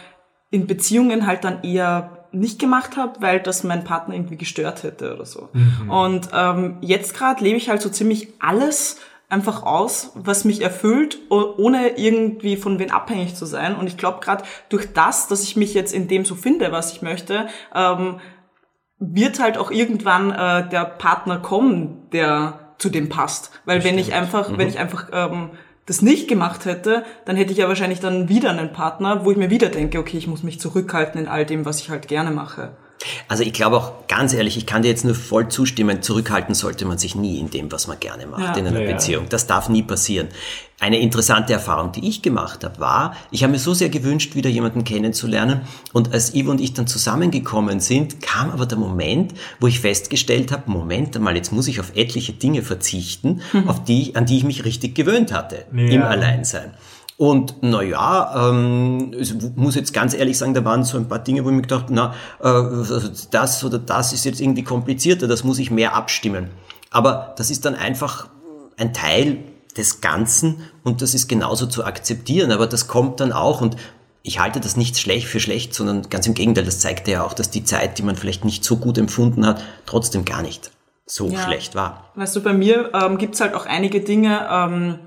[0.49, 5.13] in Beziehungen halt dann eher nicht gemacht habe, weil das mein Partner irgendwie gestört hätte
[5.13, 5.49] oder so.
[5.51, 5.89] Mhm.
[5.89, 8.97] Und ähm, jetzt gerade lebe ich halt so ziemlich alles
[9.31, 13.75] einfach aus, was mich erfüllt, ohne irgendwie von wen abhängig zu sein.
[13.75, 16.91] Und ich glaube gerade durch das, dass ich mich jetzt in dem so finde, was
[16.91, 18.19] ich möchte, ähm,
[18.99, 23.51] wird halt auch irgendwann äh, der Partner kommen, der zu dem passt.
[23.65, 24.57] Weil das wenn ich einfach, mhm.
[24.57, 25.51] wenn ich einfach ähm,
[25.85, 29.37] das nicht gemacht hätte, dann hätte ich ja wahrscheinlich dann wieder einen Partner, wo ich
[29.37, 32.31] mir wieder denke, okay, ich muss mich zurückhalten in all dem, was ich halt gerne
[32.31, 32.75] mache.
[33.27, 36.85] Also ich glaube auch, ganz ehrlich, ich kann dir jetzt nur voll zustimmen, zurückhalten sollte
[36.85, 38.53] man sich nie in dem, was man gerne macht ja.
[38.55, 39.25] in einer ja, Beziehung.
[39.29, 40.27] Das darf nie passieren.
[40.79, 44.49] Eine interessante Erfahrung, die ich gemacht habe, war, ich habe mir so sehr gewünscht, wieder
[44.49, 45.61] jemanden kennenzulernen.
[45.93, 50.51] Und als Ivo und ich dann zusammengekommen sind, kam aber der Moment, wo ich festgestellt
[50.51, 53.69] habe, Moment einmal, jetzt muss ich auf etliche Dinge verzichten, mhm.
[53.69, 55.83] auf die, an die ich mich richtig gewöhnt hatte ja.
[55.83, 56.73] im Alleinsein.
[57.21, 61.45] Und naja, ähm, ich muss jetzt ganz ehrlich sagen, da waren so ein paar Dinge,
[61.45, 62.99] wo ich mir gedacht, na, äh, also
[63.29, 66.49] das oder das ist jetzt irgendwie komplizierter, das muss ich mehr abstimmen.
[66.89, 68.27] Aber das ist dann einfach
[68.75, 69.37] ein Teil
[69.77, 72.51] des Ganzen und das ist genauso zu akzeptieren.
[72.51, 73.75] Aber das kommt dann auch und
[74.23, 77.33] ich halte das nicht schlecht für schlecht, sondern ganz im Gegenteil, das zeigt ja auch,
[77.33, 80.71] dass die Zeit, die man vielleicht nicht so gut empfunden hat, trotzdem gar nicht
[81.05, 81.43] so ja.
[81.43, 82.09] schlecht war.
[82.15, 84.99] Weißt du, bei mir ähm, gibt's halt auch einige Dinge, ähm,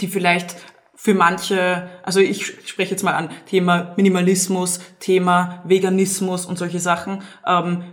[0.00, 0.56] die vielleicht
[0.96, 7.22] für manche, also ich spreche jetzt mal an Thema Minimalismus, Thema Veganismus und solche Sachen.
[7.46, 7.84] Ähm,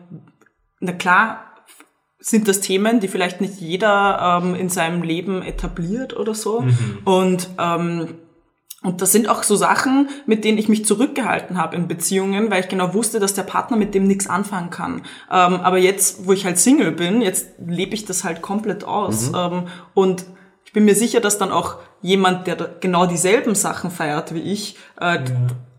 [0.79, 1.45] na klar
[2.19, 6.61] sind das Themen, die vielleicht nicht jeder ähm, in seinem Leben etabliert oder so.
[6.61, 6.99] Mhm.
[7.03, 8.07] Und ähm,
[8.83, 12.59] und das sind auch so Sachen, mit denen ich mich zurückgehalten habe in Beziehungen, weil
[12.59, 15.03] ich genau wusste, dass der Partner mit dem nichts anfangen kann.
[15.31, 19.31] Ähm, aber jetzt, wo ich halt Single bin, jetzt lebe ich das halt komplett aus.
[19.31, 19.37] Mhm.
[19.37, 19.63] Ähm,
[19.93, 20.25] und
[20.73, 24.75] ich bin mir sicher, dass dann auch jemand, der genau dieselben Sachen feiert wie ich,
[24.99, 25.23] äh, ja.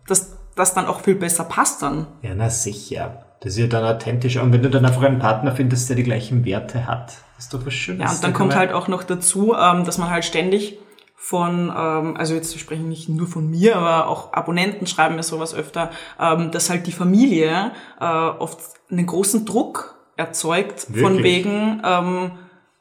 [0.07, 2.07] dass das dann auch viel besser passt dann.
[2.22, 3.24] Ja, na sicher.
[3.40, 4.37] Das ist ja dann authentisch.
[4.37, 7.66] Und wenn du dann einfach einen Partner findest, der die gleichen Werte hat, ist doch
[7.66, 8.02] was Schönes.
[8.02, 10.78] Ja, und dann kommt halt auch noch dazu, ähm, dass man halt ständig
[11.16, 15.57] von, ähm, also jetzt sprechen nicht nur von mir, aber auch Abonnenten schreiben mir sowas
[15.57, 18.61] öfter, ähm, dass halt die Familie äh, oft
[18.92, 21.02] einen großen Druck erzeugt, Wirklich?
[21.02, 22.30] von wegen, ähm,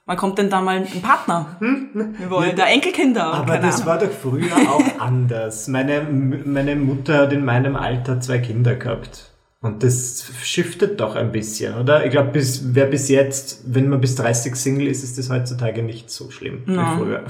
[0.05, 1.55] Wann kommt denn da mal ein Partner?
[1.59, 2.15] Hm?
[2.17, 3.23] Wir wollen ja, da Enkelkinder.
[3.23, 3.85] Aber das Ahnung.
[3.87, 5.69] war doch früher auch anders.
[5.69, 9.31] Meine, meine Mutter hat in meinem Alter zwei Kinder gehabt.
[9.61, 12.05] Und das shiftet doch ein bisschen, oder?
[12.05, 15.83] Ich glaube, bis, wer bis jetzt, wenn man bis 30 Single ist, ist das heutzutage
[15.83, 16.81] nicht so schlimm no.
[16.81, 17.23] wie früher.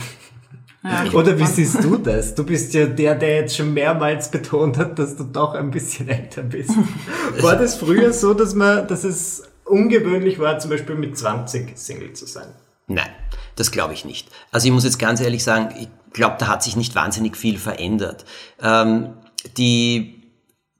[0.83, 2.35] Ja, Oder wie siehst du das?
[2.35, 6.09] Du bist ja der, der jetzt schon mehrmals betont hat, dass du doch ein bisschen
[6.09, 6.71] älter bist.
[7.41, 12.13] War das früher so, dass man, dass es ungewöhnlich war, zum Beispiel mit 20 Single
[12.13, 12.47] zu sein?
[12.87, 13.09] Nein,
[13.55, 14.27] das glaube ich nicht.
[14.51, 17.57] Also ich muss jetzt ganz ehrlich sagen, ich glaube, da hat sich nicht wahnsinnig viel
[17.57, 18.25] verändert.
[18.61, 19.13] Ähm,
[19.57, 20.23] die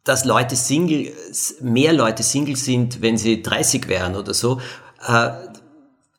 [0.04, 1.13] dass Leute Single,
[1.62, 4.60] mehr Leute Single sind, wenn sie 30 wären oder so,
[5.08, 5.30] äh,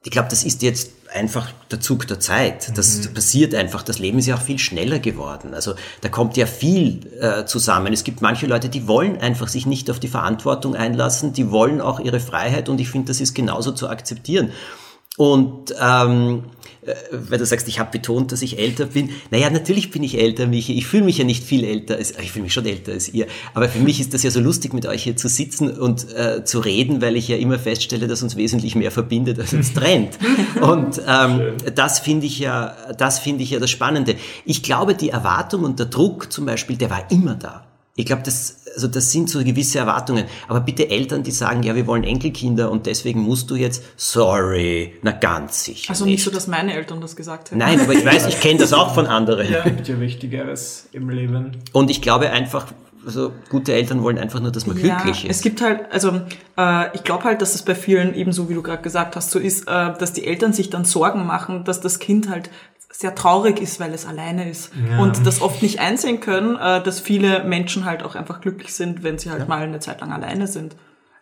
[0.02, 2.76] ich glaube, das ist jetzt einfach der Zug der Zeit.
[2.76, 3.14] Das mhm.
[3.14, 3.82] passiert einfach.
[3.82, 5.54] Das Leben ist ja auch viel schneller geworden.
[5.54, 7.92] Also da kommt ja viel äh, zusammen.
[7.92, 11.80] Es gibt manche Leute, die wollen einfach sich nicht auf die Verantwortung einlassen, die wollen
[11.80, 14.50] auch ihre Freiheit und ich finde, das ist genauso zu akzeptieren.
[15.16, 16.44] Und ähm,
[16.86, 19.10] äh, weil du sagst, ich habe betont, dass ich älter bin.
[19.30, 20.76] Naja, natürlich bin ich älter, Michi.
[20.76, 23.26] Ich fühle mich ja nicht viel älter als, ich fühle mich schon älter als ihr.
[23.54, 26.44] Aber für mich ist das ja so lustig, mit euch hier zu sitzen und äh,
[26.44, 30.18] zu reden, weil ich ja immer feststelle, dass uns wesentlich mehr verbindet, als uns trennt.
[30.60, 34.16] Und ähm, das finde ich ja, das finde ich ja das Spannende.
[34.44, 37.66] Ich glaube, die Erwartung und der Druck zum Beispiel, der war immer da.
[37.96, 40.24] Ich glaube, das, also das sind so gewisse Erwartungen.
[40.48, 44.94] Aber bitte Eltern, die sagen, ja, wir wollen Enkelkinder und deswegen musst du jetzt, sorry,
[45.02, 45.90] na ganz sicher.
[45.90, 47.58] Also nicht so, dass meine Eltern das gesagt hätten.
[47.58, 49.50] Nein, aber ich weiß, ich kenne das auch von anderen.
[49.50, 49.62] Ja.
[49.62, 51.58] Gibt ja Wichtigeres im Leben.
[51.72, 52.66] Und ich glaube einfach,
[53.06, 55.36] also gute Eltern wollen einfach nur, dass man Ja, glücklich ist.
[55.36, 56.22] es gibt halt, also
[56.56, 59.38] äh, ich glaube halt, dass es bei vielen ebenso, wie du gerade gesagt hast, so
[59.38, 62.50] ist, äh, dass die Eltern sich dann Sorgen machen, dass das Kind halt
[62.96, 67.00] sehr traurig ist, weil es alleine ist und das oft nicht einsehen können, äh, dass
[67.00, 70.46] viele Menschen halt auch einfach glücklich sind, wenn sie halt mal eine Zeit lang alleine
[70.46, 70.76] sind.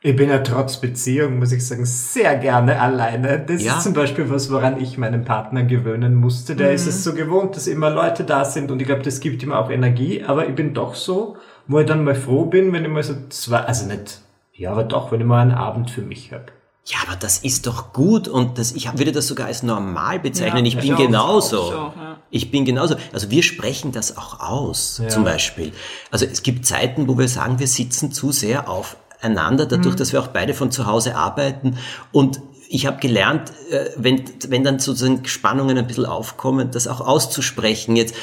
[0.04, 3.38] Ich bin ja trotz Beziehung, muss ich sagen, sehr gerne alleine.
[3.38, 3.76] Das Ja.
[3.76, 6.56] ist zum Beispiel was, woran ich meinen Partner gewöhnen musste.
[6.56, 9.42] Der ist es so gewohnt, dass immer Leute da sind und ich glaube, das gibt
[9.44, 10.24] ihm auch Energie.
[10.26, 11.36] Aber ich bin doch so,
[11.68, 14.20] wo ich dann mal froh bin, wenn ich mal so zwei, also nicht,
[14.52, 16.46] ja, aber doch, wenn ich mal einen Abend für mich habe.
[16.84, 20.64] Ja, aber das ist doch gut und das, ich würde das sogar als normal bezeichnen.
[20.66, 21.62] Ja, ich bin genauso.
[21.62, 22.18] so, ja.
[22.30, 22.96] Ich bin genauso.
[23.12, 25.72] Also wir sprechen das auch aus, zum Beispiel.
[26.10, 30.20] Also es gibt Zeiten, wo wir sagen, wir sitzen zu sehr aufeinander, dadurch, dass wir
[30.20, 31.78] auch beide von zu Hause arbeiten
[32.10, 37.02] und ich habe gelernt, äh, wenn, wenn dann sozusagen Spannungen ein bisschen aufkommen, das auch
[37.02, 37.96] auszusprechen.
[37.96, 38.14] Jetzt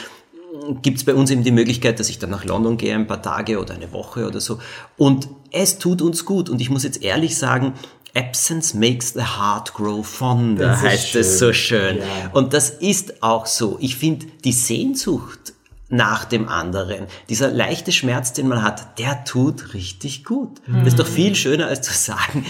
[0.81, 3.59] gibt's bei uns eben die Möglichkeit, dass ich dann nach London gehe, ein paar Tage
[3.59, 4.59] oder eine Woche oder so.
[4.97, 6.49] Und es tut uns gut.
[6.49, 7.73] Und ich muss jetzt ehrlich sagen,
[8.15, 11.37] Absence makes the heart grow fonder, Das heißt es schön.
[11.37, 11.97] so schön.
[11.97, 12.03] Ja.
[12.33, 13.77] Und das ist auch so.
[13.79, 15.53] Ich finde, die Sehnsucht
[15.91, 20.61] nach dem anderen, dieser leichte Schmerz, den man hat, der tut richtig gut.
[20.67, 22.45] Das ist doch viel schöner, als zu sagen,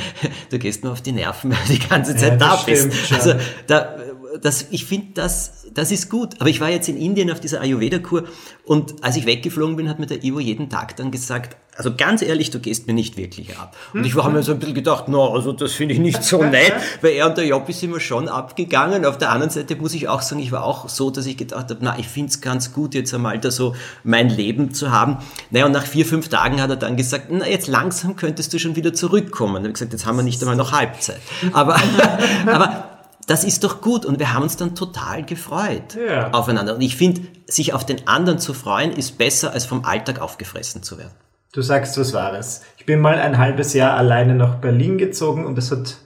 [0.50, 2.92] du gehst nur auf die Nerven, weil du die ganze Zeit das da bist.
[2.92, 3.12] stimmt.
[3.20, 3.34] Also
[3.68, 3.96] da,
[4.42, 6.34] das, ich finde, das, das ist gut.
[6.40, 8.24] Aber ich war jetzt in Indien auf dieser Ayurveda-Kur
[8.64, 12.20] und als ich weggeflogen bin, hat mir der Ivo jeden Tag dann gesagt, also ganz
[12.20, 13.74] ehrlich, du gehst mir nicht wirklich ab.
[13.94, 16.42] Und ich habe mir so ein bisschen gedacht, no, also das finde ich nicht so
[16.44, 19.06] nett, weil er und der Job ist immer schon abgegangen.
[19.06, 21.70] Auf der anderen Seite muss ich auch sagen, ich war auch so, dass ich gedacht
[21.70, 25.16] habe, na, ich finde es ganz gut, jetzt einmal da so mein Leben zu haben.
[25.50, 28.58] Naja, und nach vier, fünf Tagen hat er dann gesagt, na, jetzt langsam könntest du
[28.58, 29.56] schon wieder zurückkommen.
[29.56, 31.20] Und ich gesagt, jetzt haben wir nicht einmal noch Halbzeit.
[31.54, 31.76] Aber,
[32.46, 32.90] aber
[33.26, 36.32] das ist doch gut und wir haben uns dann total gefreut Ja.
[36.32, 36.74] aufeinander.
[36.74, 40.82] Und ich finde, sich auf den anderen zu freuen, ist besser, als vom Alltag aufgefressen
[40.82, 41.12] zu werden.
[41.52, 42.62] Du sagst was Wahres.
[42.78, 45.96] Ich bin mal ein halbes Jahr alleine nach Berlin gezogen und es hat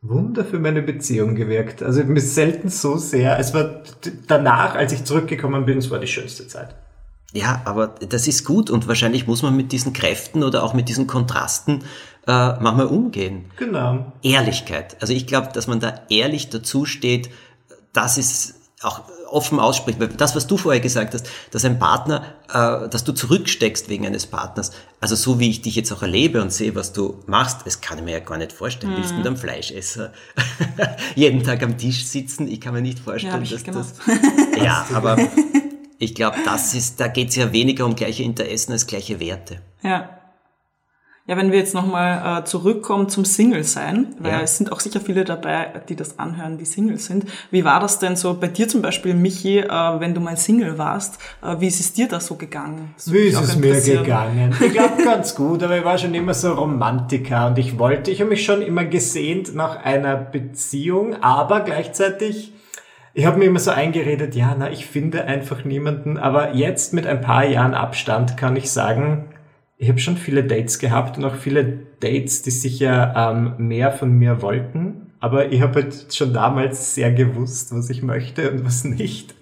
[0.00, 1.82] Wunder für meine Beziehung gewirkt.
[1.82, 3.38] Also mir selten so sehr.
[3.38, 3.82] Es war
[4.26, 6.74] danach, als ich zurückgekommen bin, es war die schönste Zeit.
[7.32, 10.88] Ja, aber das ist gut und wahrscheinlich muss man mit diesen Kräften oder auch mit
[10.88, 11.82] diesen Kontrasten
[12.26, 13.46] äh, manchmal umgehen.
[13.56, 14.12] Genau.
[14.22, 14.96] Ehrlichkeit.
[15.00, 17.28] Also ich glaube, dass man da ehrlich dazu steht,
[17.92, 18.53] das ist
[18.84, 19.98] auch offen ausspricht.
[20.00, 24.06] Weil das, was du vorher gesagt hast, dass ein Partner, äh, dass du zurücksteckst wegen
[24.06, 27.60] eines Partners, also so wie ich dich jetzt auch erlebe und sehe, was du machst,
[27.64, 28.94] das kann ich mir ja gar nicht vorstellen.
[28.96, 30.12] Willst du mit einem Fleischesser
[31.14, 32.48] jeden Tag am Tisch sitzen?
[32.48, 33.94] Ich kann mir nicht Ja, vorstellen, ich dass das...
[34.62, 35.18] Ja, aber
[35.98, 39.60] ich glaube, das ist, da geht es ja weniger um gleiche Interessen als gleiche Werte.
[39.82, 40.23] Ja.
[41.26, 44.40] Ja, wenn wir jetzt nochmal äh, zurückkommen zum Single-Sein, weil Ja.
[44.42, 47.24] es sind auch sicher viele dabei, die das anhören, die Single sind.
[47.50, 49.68] Wie war das denn so bei dir zum Beispiel, Michi, äh,
[50.00, 51.18] wenn du mal Single warst?
[51.42, 52.92] Äh, wie ist es dir da so gegangen?
[52.96, 54.54] Das Wie ist es mir gegangen?
[54.60, 58.20] Ich glaube ganz gut, aber ich war schon immer so Romantiker und ich wollte, ich
[58.20, 62.52] habe mich schon immer gesehnt nach einer Beziehung, aber gleichzeitig,
[63.14, 67.06] ich habe mir immer so eingeredet, ja, na, ich finde einfach niemanden, aber jetzt mit
[67.06, 69.30] ein paar Jahren Abstand kann ich sagen,
[69.76, 74.12] ich habe schon viele Dates gehabt und auch viele Dates, die sicher ähm, mehr von
[74.12, 75.12] mir wollten.
[75.20, 79.34] Aber ich habe halt schon damals sehr gewusst, was ich möchte und was nicht.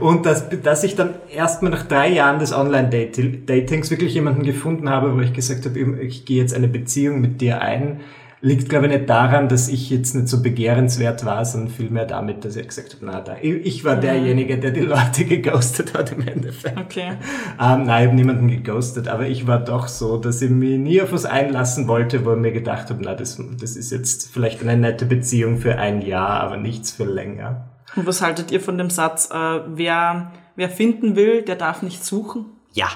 [0.00, 5.14] Und dass, dass ich dann erstmal nach drei Jahren des Online-Datings wirklich jemanden gefunden habe,
[5.14, 8.00] wo ich gesagt habe, ich gehe jetzt eine Beziehung mit dir ein,
[8.40, 12.44] liegt, glaube ich, nicht daran, dass ich jetzt nicht so begehrenswert war, sondern vielmehr damit,
[12.44, 16.26] dass ich gesagt habe, na, da, ich war derjenige, der die Leute geghostet hat im
[16.26, 16.78] Endeffekt.
[16.78, 17.12] Okay.
[17.60, 21.02] Ähm, nein, ich habe niemanden geghostet, aber ich war doch so, dass ich mich nie
[21.02, 24.62] auf was einlassen wollte, wo ich mir gedacht habe, na, das, das ist jetzt vielleicht
[24.62, 27.68] eine nette Beziehung für ein Jahr, aber nichts für länger.
[27.96, 32.04] Und was haltet ihr von dem Satz, äh, wer, wer finden will, der darf nicht
[32.04, 32.46] suchen?
[32.72, 32.88] Ja,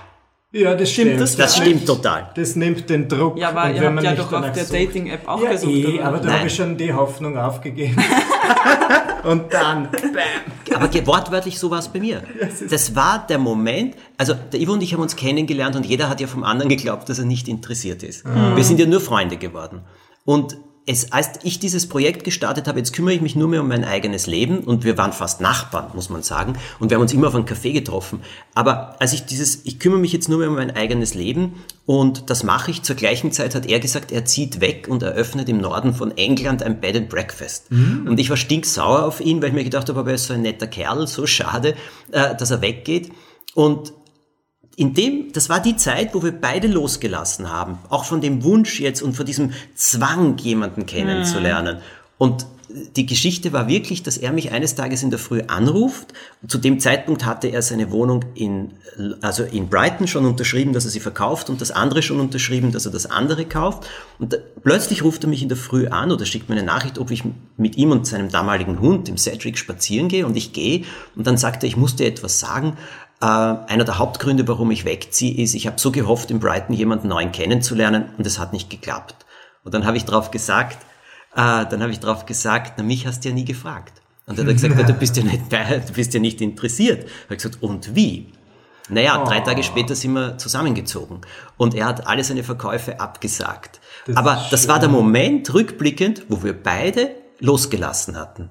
[0.55, 1.21] Ja, das Stimmt stimmt.
[1.23, 2.31] das das stimmt total.
[2.35, 3.39] Das nimmt den Druck.
[3.39, 4.65] Ja, aber und ihr wenn habt man ja nicht doch auf der.
[4.65, 7.97] Dating-App auch ja, gesucht, eh, aber da habe ich schon die Hoffnung aufgegeben.
[9.25, 10.75] und dann, bam.
[10.75, 12.23] Aber wortwörtlich so war es bei mir.
[12.69, 16.21] Das war der Moment, also der Ivo und ich haben uns kennengelernt und jeder hat
[16.21, 18.25] ja vom anderen geglaubt, dass er nicht interessiert ist.
[18.55, 19.81] Wir sind ja nur Freunde geworden.
[20.25, 23.69] Und es, als ich dieses Projekt gestartet habe, jetzt kümmere ich mich nur mehr um
[23.69, 26.55] mein eigenes Leben und wir waren fast Nachbarn, muss man sagen.
[26.81, 28.21] Und wir haben uns immer auf einen Café getroffen.
[28.55, 32.31] Aber als ich dieses, ich kümmere mich jetzt nur mehr um mein eigenes Leben und
[32.31, 32.83] das mache ich.
[32.83, 36.65] Zur gleichen Zeit hat er gesagt, er zieht weg und eröffnet im Norden von England
[36.65, 37.67] ein Bed and Breakfast.
[37.71, 40.35] Und ich war stinksauer auf ihn, weil ich mir gedacht habe, aber er ist so
[40.35, 41.75] ein netter Kerl, so schade,
[42.11, 43.13] äh, dass er weggeht.
[43.55, 43.93] Und
[44.77, 48.81] in dem, das war die Zeit, wo wir beide losgelassen haben, auch von dem Wunsch
[48.81, 51.79] jetzt und von diesem Zwang, jemanden kennenzulernen.
[52.17, 52.47] Und
[52.97, 56.13] die Geschichte war wirklich, dass er mich eines Tages in der Früh anruft.
[56.47, 58.73] Zu dem Zeitpunkt hatte er seine Wohnung in,
[59.21, 62.87] also in Brighton schon unterschrieben, dass er sie verkauft und das andere schon unterschrieben, dass
[62.87, 63.87] er das andere kauft.
[64.19, 66.99] Und da, plötzlich ruft er mich in der Früh an oder schickt mir eine Nachricht,
[66.99, 67.25] ob ich
[67.57, 70.85] mit ihm und seinem damaligen Hund, dem Cedric, spazieren gehe und ich gehe.
[71.15, 72.77] Und dann sagt er, ich muss dir etwas sagen.
[73.23, 77.07] Äh, einer der Hauptgründe, warum ich wegziehe, ist, ich habe so gehofft, in Brighton jemanden
[77.07, 79.15] neuen kennenzulernen und es hat nicht geklappt.
[79.63, 80.79] Und dann habe ich darauf gesagt,
[81.35, 84.03] äh, dann habe ich darauf gesagt, na, mich hast du ja nie gefragt.
[84.27, 87.05] Und dann hat er gesagt, na, du bist ja nicht, du bist ja nicht interessiert.
[87.05, 88.33] Ich habe gesagt, und wie?
[88.89, 89.29] Naja, oh.
[89.29, 91.21] drei Tage später sind wir zusammengezogen
[91.57, 93.81] und er hat alle seine Verkäufe abgesagt.
[94.07, 98.49] Das Aber das war der Moment, rückblickend, wo wir beide losgelassen hatten.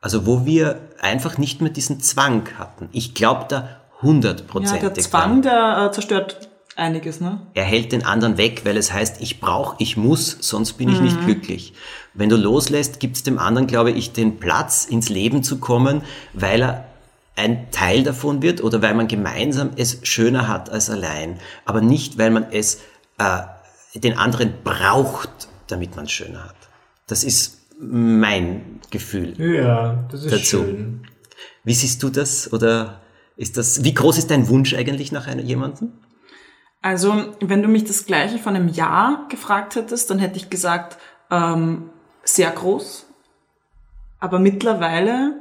[0.00, 2.88] Also wo wir einfach nicht mehr diesen Zwang hatten.
[2.92, 4.82] Ich glaube da hundertprozentig.
[4.82, 7.40] Ja, der Zwang, der äh, zerstört einiges, ne?
[7.54, 10.98] Er hält den anderen weg, weil es heißt, ich brauche, ich muss, sonst bin ich
[10.98, 11.04] mhm.
[11.04, 11.72] nicht glücklich.
[12.14, 16.02] Wenn du loslässt, gibt es dem anderen, glaube ich, den Platz, ins Leben zu kommen,
[16.32, 16.86] weil er
[17.34, 21.38] ein Teil davon wird oder weil man gemeinsam es schöner hat als allein.
[21.64, 22.80] Aber nicht, weil man es
[23.18, 23.40] äh,
[23.94, 26.56] den anderen braucht, damit man es schöner hat.
[27.06, 29.34] Das ist mein Gefühl.
[29.38, 30.64] Ja, das ist dazu.
[30.64, 31.06] schön.
[31.64, 32.52] Wie siehst du das?
[32.52, 33.00] Oder
[33.36, 35.92] ist das, wie groß ist dein Wunsch eigentlich nach einer, jemandem?
[36.82, 40.98] Also, wenn du mich das gleiche von einem Jahr gefragt hättest, dann hätte ich gesagt,
[41.30, 41.90] ähm,
[42.22, 43.06] sehr groß.
[44.18, 45.34] Aber mittlerweile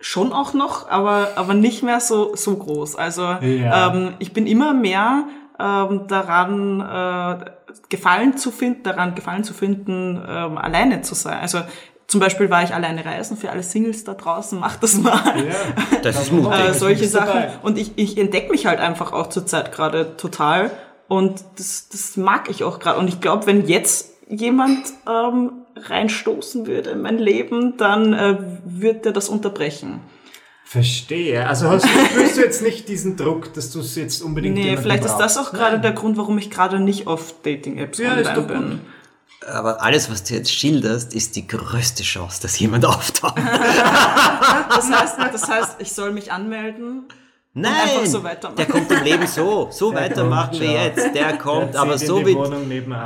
[0.00, 2.96] schon auch noch, aber, aber nicht mehr so, so groß.
[2.96, 3.92] Also ja.
[3.92, 5.24] ähm, ich bin immer mehr
[5.58, 7.44] ähm, daran äh,
[7.88, 11.38] Gefallen zu finden, daran Gefallen zu finden, ähm, alleine zu sein.
[11.40, 11.60] Also
[12.08, 15.46] zum Beispiel war ich alleine reisen für alle Singles da draußen, macht das mal.
[15.46, 16.58] Ja, das ist mutig.
[16.58, 17.26] Äh, solche Sachen.
[17.26, 17.50] Dabei.
[17.62, 20.70] Und ich, ich entdecke mich halt einfach auch zurzeit gerade total.
[21.06, 22.98] Und das, das mag ich auch gerade.
[22.98, 29.04] Und ich glaube, wenn jetzt jemand ähm, reinstoßen würde in mein Leben, dann äh, wird
[29.04, 30.00] er das unterbrechen.
[30.64, 31.46] Verstehe.
[31.46, 35.02] Also hast, spürst du jetzt nicht diesen Druck, dass du es jetzt unbedingt Nee, vielleicht
[35.02, 35.14] brauchst.
[35.14, 38.70] ist das auch gerade der Grund, warum ich gerade nicht auf Dating-Apps ja, online bin.
[38.70, 38.80] Gut.
[39.48, 43.36] Aber alles, was du jetzt schilderst, ist die größte Chance, dass jemand auftaucht.
[43.36, 47.08] das, heißt, das heißt, ich soll mich anmelden.
[47.54, 49.68] Nein, so der kommt im Leben so.
[49.72, 51.14] So der weitermachen wir jetzt.
[51.14, 52.36] Der kommt, der aber so wie,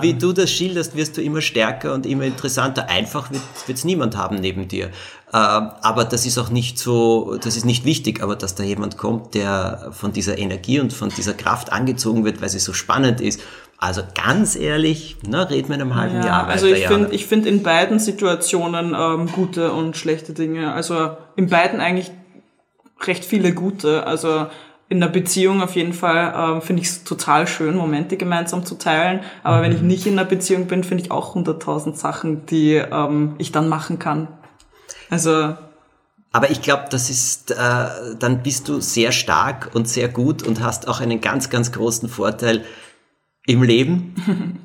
[0.01, 2.89] wie du das schilderst, wirst du immer stärker und immer interessanter.
[2.89, 4.87] Einfach wird es niemand haben neben dir.
[4.87, 4.91] Äh,
[5.33, 9.35] aber das ist auch nicht so, das ist nicht wichtig, aber dass da jemand kommt,
[9.35, 13.41] der von dieser Energie und von dieser Kraft angezogen wird, weil sie so spannend ist
[13.83, 16.53] also ganz ehrlich, ne, reden wir in einem halben ja, Jahr weiter.
[16.53, 20.73] Also ich finde ich finde in beiden Situationen ähm, gute und schlechte Dinge.
[20.73, 22.13] Also in beiden eigentlich
[23.05, 24.07] recht viele gute.
[24.07, 24.47] Also
[24.89, 28.77] in der Beziehung auf jeden Fall ähm, finde ich es total schön, Momente gemeinsam zu
[28.77, 29.25] teilen.
[29.43, 29.63] Aber mhm.
[29.63, 29.89] wenn ich mhm.
[29.89, 33.99] nicht in einer Beziehung bin, finde ich auch hunderttausend Sachen, die ähm, ich dann machen
[33.99, 34.29] kann.
[35.11, 35.57] Also
[36.31, 37.55] aber ich glaube, das ist, äh,
[38.19, 42.09] dann bist du sehr stark und sehr gut und hast auch einen ganz, ganz großen
[42.09, 42.65] Vorteil,
[43.47, 44.15] im Leben.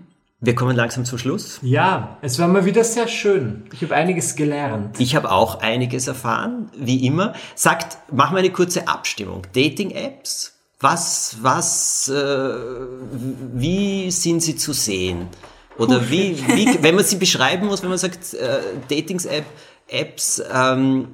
[0.39, 1.59] Wir kommen langsam zum Schluss.
[1.63, 3.63] Ja, es war mal wieder sehr schön.
[3.73, 4.99] Ich habe einiges gelernt.
[4.99, 7.33] Ich habe auch einiges erfahren, wie immer.
[7.55, 9.41] Sagt, machen wir eine kurze Abstimmung.
[9.55, 12.53] Dating-Apps, was, was, äh,
[13.55, 15.27] wie sind sie zu sehen?
[15.79, 18.59] Oder wie, wie, wenn man sie beschreiben muss, wenn man sagt, äh,
[18.89, 21.07] Datings-App-Apps ähm,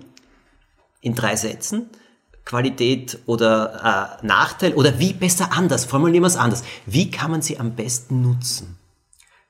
[0.99, 1.89] in drei Sätzen,
[2.45, 5.85] Qualität oder äh, Nachteil oder wie besser anders?
[5.85, 6.63] Formulieren wir es anders.
[6.85, 8.77] Wie kann man sie am besten nutzen?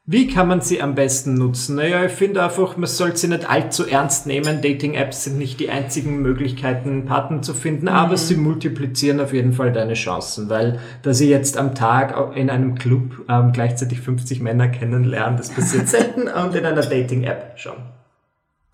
[0.06, 1.78] Wie kann man sie am besten nutzen?
[1.78, 4.62] Naja, ich finde einfach, man sollte sie nicht allzu ernst nehmen.
[4.62, 7.94] Dating-Apps sind nicht die einzigen Möglichkeiten, Partner zu finden, mhm.
[7.94, 12.50] aber sie multiplizieren auf jeden Fall deine Chancen, weil dass sie jetzt am Tag in
[12.50, 17.78] einem Club ähm, gleichzeitig 50 Männer kennenlernen, das passiert selten und in einer Dating-App schon.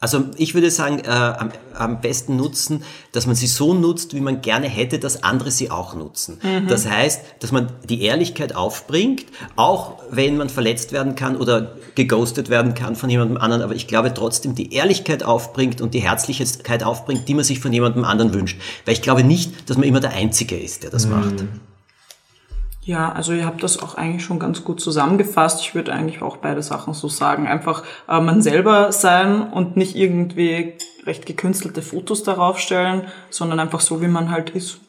[0.02, 4.22] Also ich würde sagen, äh, am, am, besten nutzen, dass man sie so nutzt, wie
[4.22, 6.40] man gerne hätte, dass andere sie auch nutzen.
[6.42, 6.68] Mhm.
[6.68, 9.26] Das heißt, dass man die Ehrlichkeit aufbringt,
[9.58, 13.88] auch wenn man verletzt werden kann oder geghostet werden kann von jemandem anderen, aber ich
[13.88, 18.34] glaube trotzdem die Ehrlichkeit aufbringt und die Herzlichkeit aufbringt, die man sich von jemandem anderen
[18.34, 18.58] wünscht.
[18.86, 21.12] Weil ich glaube nicht, dass man immer der Einzige ist, der das mhm.
[21.12, 21.44] macht.
[22.89, 25.62] Ja, also ihr habt das auch eigentlich schon ganz gut zusammengefasst.
[25.62, 27.45] Ich würde eigentlich auch beide Sachen so sagen.
[27.45, 30.73] Einfach äh, man selber sein und nicht irgendwie
[31.06, 34.80] recht gekünstelte Fotos darauf stellen, sondern einfach so, wie man halt ist.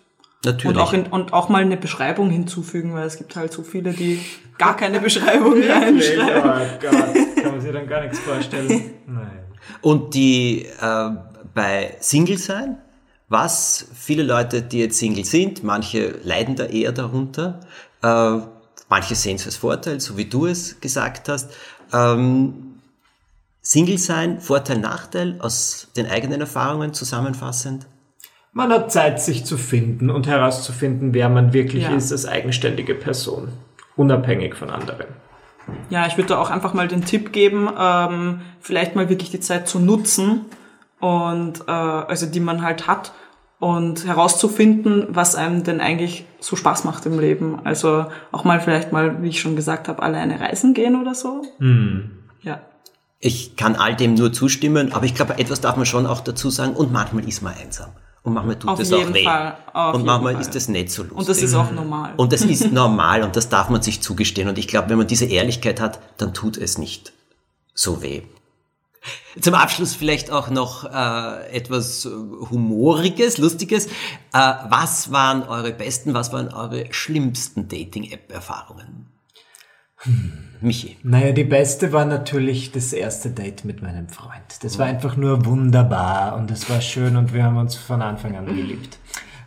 [0.46, 0.78] Natürlich.
[0.78, 3.92] Und auch, in, und auch mal eine Beschreibung hinzufügen, weil es gibt halt so viele,
[3.92, 4.18] die
[4.56, 6.42] gar keine Beschreibung reinschreiben.
[6.42, 8.92] Oh Gott, kann man sich dann gar nichts vorstellen.
[9.06, 9.44] Nein.
[9.82, 11.10] Und die äh,
[11.52, 12.78] bei Single sein,
[13.28, 17.60] was viele Leute, die jetzt Single sind, manche leiden da eher darunter,
[18.02, 18.38] äh,
[18.88, 21.50] manche sehen es als Vorteil, so wie du es gesagt hast.
[21.92, 22.80] Ähm,
[23.62, 27.86] Single sein, Vorteil, Nachteil aus den eigenen Erfahrungen zusammenfassend?
[28.52, 31.94] Man hat Zeit, sich zu finden und herauszufinden, wer man wirklich Ja.
[31.94, 33.48] ist als eigenständige Person,
[33.96, 35.06] unabhängig von anderen.
[35.88, 39.38] Ja, ich würde da auch einfach mal den Tipp geben, ähm, vielleicht mal wirklich die
[39.40, 40.46] Zeit zu nutzen
[40.98, 43.12] und äh, also die man halt hat
[43.60, 47.60] und herauszufinden, was einem denn eigentlich so Spaß macht im Leben.
[47.62, 51.42] Also auch mal vielleicht mal, wie ich schon gesagt habe, alleine reisen gehen oder so.
[52.42, 52.62] Ja.
[53.20, 56.48] Ich kann all dem nur zustimmen, aber ich glaube, etwas darf man schon auch dazu
[56.48, 57.90] sagen und manchmal ist man einsam.
[58.22, 59.24] Und manchmal tut Auf es jeden auch weh.
[59.24, 60.42] Fall, auf und jeden manchmal Fall.
[60.42, 61.18] ist es nicht so lustig.
[61.18, 62.12] Und das ist auch normal.
[62.16, 64.48] Und das ist normal und das darf man sich zugestehen.
[64.48, 67.12] Und ich glaube, wenn man diese Ehrlichkeit hat, dann tut es nicht
[67.74, 68.22] so weh.
[69.40, 73.86] Zum Abschluss vielleicht auch noch äh, etwas äh, Humoriges, Lustiges.
[73.86, 73.90] Äh,
[74.32, 79.06] was waren eure besten, was waren eure schlimmsten Dating-App-Erfahrungen?
[80.60, 80.96] Michi.
[81.02, 84.62] Naja, die beste war natürlich das erste Date mit meinem Freund.
[84.62, 88.36] Das war einfach nur wunderbar und es war schön und wir haben uns von Anfang
[88.36, 88.98] an geliebt.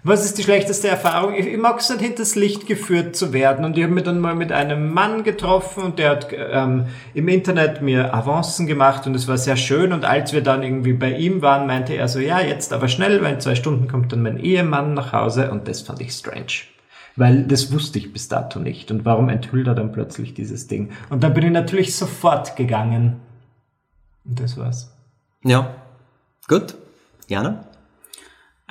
[0.06, 1.34] Was ist die schlechteste Erfahrung?
[1.34, 3.64] Ich, ich mag es nicht, hinters Licht geführt zu werden.
[3.64, 7.30] Und ich habe mich dann mal mit einem Mann getroffen und der hat ähm, im
[7.30, 9.94] Internet mir Avancen gemacht und es war sehr schön.
[9.94, 13.24] Und als wir dann irgendwie bei ihm waren, meinte er so, ja, jetzt aber schnell,
[13.24, 16.64] weil in zwei Stunden kommt dann mein Ehemann nach Hause und das fand ich strange.
[17.16, 18.92] Weil das wusste ich bis dato nicht.
[18.92, 20.92] Und warum enthüllt er dann plötzlich dieses Ding?
[21.10, 23.22] Und dann bin ich natürlich sofort gegangen.
[24.26, 24.92] Und das war's.
[25.46, 25.76] Ja.
[26.50, 26.76] Gut.
[27.30, 27.64] Jana?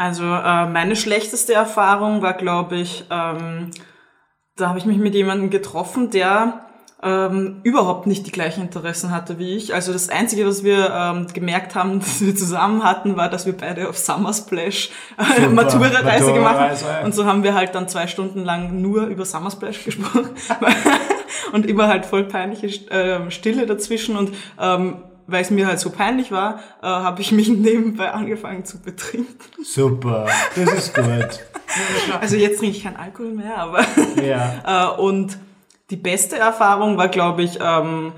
[0.03, 3.71] Also äh, meine schlechteste Erfahrung war, glaube ich, ähm,
[4.57, 6.65] da habe ich mich mit jemandem getroffen, der
[7.05, 9.75] ähm, überhaupt nicht die gleichen Interessen hatte wie ich.
[9.75, 13.57] Also das Einzige, was wir ähm, gemerkt haben, dass wir zusammen hatten, war, dass wir
[13.57, 15.47] beide auf Summer Splash äh.
[15.47, 17.05] Matura-Reise gemacht haben.
[17.05, 20.31] Und so haben wir halt dann zwei Stunden lang nur über Summer Splash gesprochen.
[21.53, 24.17] und immer halt voll peinliche ähm, Stille dazwischen.
[24.17, 28.65] Und ähm, weil es mir halt so peinlich war, äh, habe ich mich nebenbei angefangen
[28.65, 29.35] zu betrinken.
[29.65, 30.27] Super.
[30.57, 31.07] Das ist gut.
[32.21, 33.81] Also jetzt trinke ich keinen Alkohol mehr, aber
[34.23, 34.93] Ja.
[34.95, 35.39] äh, und
[35.89, 38.13] die beste Erfahrung war, glaube ich, ähm,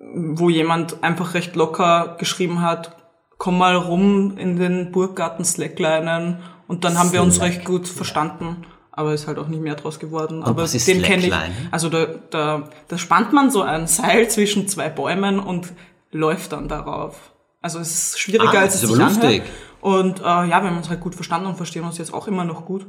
[0.00, 2.96] wo jemand einfach recht locker geschrieben hat,
[3.36, 6.38] komm mal rum in den Burggarten Slacklinen
[6.68, 8.64] und dann haben wir uns recht gut verstanden.
[8.92, 10.42] Aber ist halt auch nicht mehr draus geworden.
[10.42, 11.32] Aber was ist den kenne ich.
[11.70, 15.72] Also da, da, da spannt man so ein Seil zwischen zwei Bäumen und
[16.10, 17.32] läuft dann darauf.
[17.60, 19.42] Also es ist schwieriger, Ah, als das es ist sich anhört.
[19.80, 22.44] Und äh, ja, wir haben uns halt gut verstanden und verstehen uns jetzt auch immer
[22.44, 22.86] noch gut.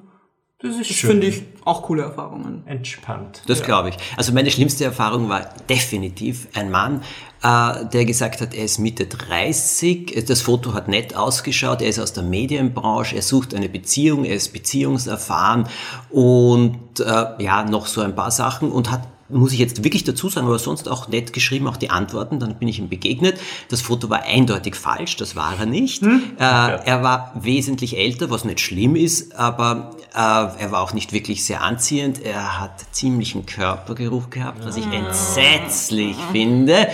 [0.61, 2.63] Das ist finde ich auch coole Erfahrungen.
[2.67, 3.41] Entspannt.
[3.47, 3.97] Das glaube ich.
[4.15, 7.01] Also meine schlimmste Erfahrung war definitiv ein Mann,
[7.41, 11.97] äh, der gesagt hat, er ist Mitte 30, das Foto hat nett ausgeschaut, er ist
[11.99, 15.67] aus der Medienbranche, er sucht eine Beziehung, er ist beziehungserfahren
[16.11, 20.29] und äh, ja, noch so ein paar Sachen und hat muss ich jetzt wirklich dazu
[20.29, 23.39] sagen, aber sonst auch nett geschrieben, auch die Antworten, dann bin ich ihm begegnet.
[23.69, 26.03] Das Foto war eindeutig falsch, das war er nicht.
[26.03, 26.07] Äh,
[26.39, 31.45] er war wesentlich älter, was nicht schlimm ist, aber äh, er war auch nicht wirklich
[31.45, 32.21] sehr anziehend.
[32.23, 36.87] Er hat ziemlichen Körpergeruch gehabt, was ich entsetzlich finde.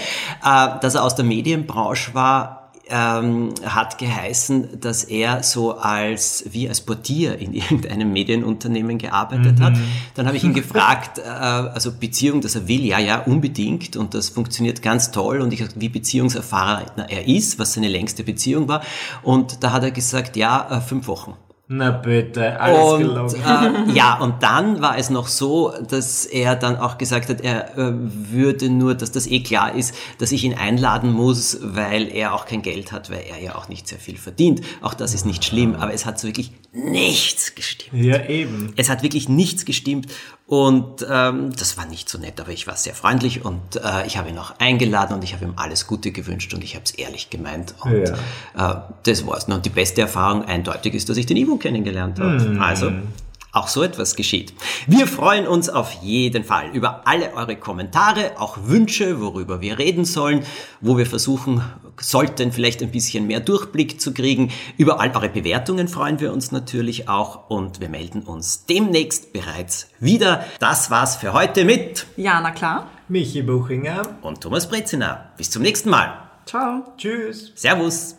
[0.43, 2.56] Äh, dass er aus der Medienbranche war,
[2.89, 9.73] ähm, hat geheißen, dass er so als wie als Portier in irgendeinem Medienunternehmen gearbeitet hat.
[10.15, 14.13] Dann habe ich ihn gefragt, äh, also Beziehung, dass er will, ja, ja, unbedingt und
[14.13, 18.81] das funktioniert ganz toll und ich wie beziehungserfahren er ist, was seine längste Beziehung war
[19.23, 21.33] und da hat er gesagt, ja, äh, fünf Wochen.
[21.69, 23.89] Na bitte, alles Und gelogen.
[23.89, 27.77] äh, ja, und dann war es noch so, dass er dann auch gesagt hat, er
[27.77, 32.33] äh, würde nur, dass das eh klar ist, dass ich ihn einladen muss, weil er
[32.33, 34.61] auch kein Geld hat, weil er ja auch nicht sehr viel verdient.
[34.81, 38.01] Auch das ist nicht schlimm, aber es hat so wirklich nichts gestimmt.
[38.01, 38.71] Ja, eben.
[38.77, 40.07] Es hat wirklich nichts gestimmt
[40.47, 44.17] und ähm, das war nicht so nett, aber ich war sehr freundlich und äh, ich
[44.17, 46.91] habe ihn auch eingeladen und ich habe ihm alles Gute gewünscht und ich habe es
[46.91, 49.43] ehrlich gemeint und äh, das war's.
[49.43, 52.57] Und die beste Erfahrung eindeutig ist, dass ich den Ivo kennengelernt habe.
[52.61, 52.91] Also
[53.51, 54.53] auch so etwas geschieht.
[54.85, 60.05] Wir freuen uns auf jeden Fall über alle eure Kommentare, auch Wünsche, worüber wir reden
[60.05, 60.43] sollen,
[60.81, 61.63] wo wir versuchen
[61.99, 64.51] sollten, vielleicht ein bisschen mehr Durchblick zu kriegen.
[64.77, 69.87] Über all eure Bewertungen freuen wir uns natürlich auch und wir melden uns demnächst bereits
[69.99, 70.45] wieder.
[70.59, 72.89] Das war's für heute mit Ja, na klar.
[73.07, 74.01] Michi Buchinger.
[74.21, 75.31] und Thomas Brezina.
[75.37, 76.13] Bis zum nächsten Mal.
[76.45, 76.83] Ciao.
[76.97, 77.53] Tschüss.
[77.55, 78.16] Servus.